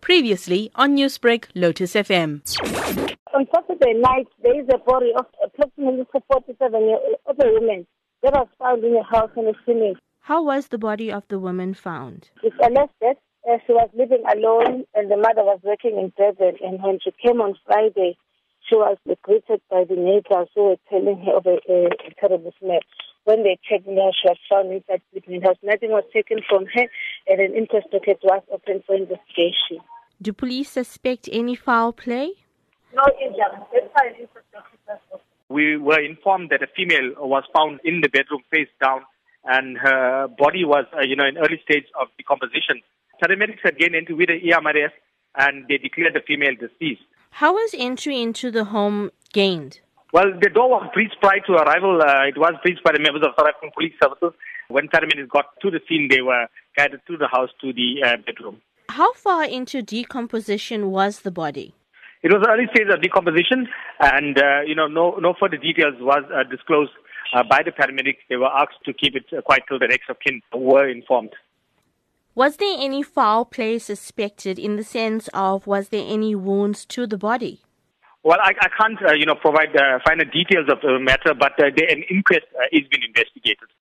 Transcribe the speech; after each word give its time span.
Previously 0.00 0.70
on 0.74 0.96
Newsbreak, 0.96 1.46
Lotus 1.54 1.94
FM. 1.94 2.42
On 3.34 3.46
Saturday 3.54 3.94
night, 3.94 4.28
there 4.42 4.60
is 4.60 4.68
a 4.72 4.78
body 4.78 5.12
of 5.18 5.26
approximately 5.44 6.04
47 6.12 6.82
year 6.86 6.98
old 7.26 7.38
woman 7.38 7.86
that 8.22 8.32
was 8.32 8.48
found 8.58 8.84
in 8.84 8.96
a 8.96 9.02
house 9.02 9.30
in 9.36 9.46
a 9.48 9.52
female. 9.64 9.94
How 10.20 10.42
was 10.42 10.68
the 10.68 10.78
body 10.78 11.12
of 11.12 11.22
the 11.28 11.38
woman 11.38 11.74
found? 11.74 12.30
It's 12.42 12.56
alleged 12.62 13.18
uh, 13.48 13.58
she 13.66 13.72
was 13.72 13.88
living 13.94 14.24
alone 14.34 14.84
and 14.94 15.10
the 15.10 15.16
mother 15.16 15.44
was 15.44 15.60
working 15.62 15.98
in 15.98 16.12
Durban. 16.18 16.56
And 16.64 16.82
when 16.82 16.98
she 17.02 17.12
came 17.22 17.40
on 17.40 17.54
Friday, 17.64 18.18
she 18.68 18.74
was 18.74 18.98
greeted 19.22 19.60
by 19.70 19.84
the 19.84 19.94
neighbors 19.94 20.48
who 20.54 20.64
were 20.74 20.82
telling 20.90 21.22
her 21.22 21.36
of 21.36 21.46
a, 21.46 21.58
a, 21.70 21.86
a 21.86 22.10
terrible 22.18 22.52
smell. 22.58 22.80
When 23.24 23.44
they 23.44 23.58
checked 23.62 23.86
her, 23.86 24.10
she 24.18 24.26
was 24.26 24.38
found 24.50 24.72
inside 24.72 25.02
sleeping 25.10 25.42
house. 25.42 25.56
Nothing 25.62 25.90
was 25.90 26.04
taken 26.12 26.38
from 26.48 26.66
her, 26.74 26.86
and 27.28 27.40
an 27.40 27.54
inquest 27.54 27.88
docket 27.90 28.20
was 28.22 28.42
opened 28.52 28.84
for 28.86 28.94
investigation. 28.94 29.80
Do 30.22 30.32
police 30.32 30.70
suspect 30.70 31.28
any 31.32 31.54
foul 31.54 31.92
play? 31.92 32.32
No 32.94 33.04
injury. 33.20 33.42
That's 33.72 33.86
why 33.92 34.08
an 34.08 34.14
inquest 34.20 34.46
docket 34.52 34.80
was 34.88 34.98
opened. 35.12 35.22
We 35.48 35.76
were 35.76 36.00
informed 36.00 36.50
that 36.50 36.62
a 36.62 36.66
female 36.76 37.14
was 37.18 37.44
found 37.54 37.80
in 37.84 38.00
the 38.00 38.08
bedroom 38.08 38.42
face 38.50 38.68
down 38.82 39.02
and 39.44 39.78
her 39.78 40.28
body 40.28 40.64
was, 40.64 40.86
uh, 40.96 41.02
you 41.02 41.14
know, 41.14 41.26
in 41.26 41.38
early 41.38 41.60
stage 41.62 41.86
of 42.00 42.08
decomposition. 42.18 42.82
Paramedics 43.22 43.62
had 43.62 43.78
gained 43.78 43.94
entry 43.94 44.14
with 44.14 44.28
the 44.28 44.40
EMRS 44.40 44.90
and 45.36 45.66
they 45.68 45.78
declared 45.78 46.14
the 46.14 46.20
female 46.26 46.54
deceased. 46.58 47.02
How 47.30 47.52
was 47.52 47.74
entry 47.78 48.20
into 48.20 48.50
the 48.50 48.64
home 48.64 49.12
gained? 49.32 49.80
Well, 50.12 50.32
the 50.40 50.48
door 50.48 50.70
was 50.70 50.90
breached 50.94 51.16
prior 51.20 51.40
to 51.46 51.52
arrival. 51.52 52.00
Uh, 52.00 52.26
it 52.26 52.38
was 52.38 52.54
breached 52.62 52.82
by 52.82 52.92
the 52.92 53.00
members 53.00 53.22
of 53.22 53.34
South 53.38 53.48
African 53.48 53.70
Police 53.74 53.92
Services. 54.02 54.32
When 54.68 54.88
paramedics 54.88 55.28
got 55.28 55.46
to 55.62 55.70
the 55.70 55.80
scene, 55.88 56.08
they 56.10 56.20
were 56.20 56.46
guided 56.76 57.00
through 57.06 57.18
the 57.18 57.28
house 57.28 57.50
to 57.60 57.72
the 57.72 58.02
uh, 58.04 58.16
bedroom. 58.24 58.60
How 58.88 59.12
far 59.14 59.44
into 59.44 59.82
decomposition 59.82 60.90
was 60.90 61.20
the 61.20 61.30
body? 61.30 61.74
It 62.22 62.32
was 62.32 62.44
early 62.48 62.66
stage 62.74 62.88
of 62.92 63.02
decomposition, 63.02 63.68
and 64.00 64.38
uh, 64.38 64.60
you 64.66 64.74
know, 64.74 64.86
no 64.86 65.16
no 65.20 65.34
further 65.38 65.56
details 65.56 65.94
was 66.00 66.24
uh, 66.34 66.42
disclosed 66.50 66.92
uh, 67.34 67.42
by 67.48 67.62
the 67.62 67.70
paramedics. 67.70 68.18
They 68.28 68.36
were 68.36 68.50
asked 68.52 68.82
to 68.84 68.92
keep 68.92 69.14
it 69.14 69.26
uh, 69.36 69.42
quiet 69.42 69.62
till 69.68 69.78
the 69.78 69.86
next 69.86 70.08
of 70.10 70.16
kin 70.20 70.40
were 70.52 70.88
informed. 70.88 71.34
Was 72.34 72.56
there 72.56 72.76
any 72.78 73.02
foul 73.02 73.44
play 73.44 73.78
suspected 73.78 74.58
in 74.58 74.76
the 74.76 74.84
sense 74.84 75.28
of 75.32 75.66
was 75.66 75.88
there 75.88 76.04
any 76.06 76.34
wounds 76.34 76.84
to 76.86 77.06
the 77.06 77.16
body? 77.16 77.62
Well, 78.22 78.38
I, 78.42 78.52
I 78.60 78.68
can't, 78.76 78.98
uh, 79.08 79.14
you 79.14 79.24
know, 79.24 79.36
provide 79.36 79.74
uh, 79.76 80.00
finer 80.04 80.24
details 80.24 80.68
of 80.68 80.80
the 80.82 80.98
matter, 80.98 81.32
but 81.32 81.52
uh, 81.62 81.70
the, 81.76 81.86
an 81.88 82.02
inquest 82.10 82.44
uh, 82.58 82.66
is 82.72 82.82
being 82.90 83.04
investigated. 83.06 83.68